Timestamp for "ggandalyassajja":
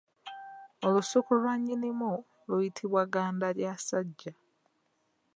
3.11-4.31